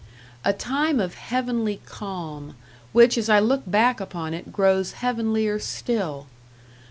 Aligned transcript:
A 0.43 0.51
time 0.51 0.99
of 0.99 1.13
heavenly 1.13 1.79
calm 1.85 2.55
which 2.91 3.19
as 3.19 3.29
I 3.29 3.37
look 3.37 3.61
back 3.69 3.99
upon 3.99 4.33
it 4.33 4.51
grows 4.51 4.93
heavenlier 4.93 5.59
still! 5.59 6.25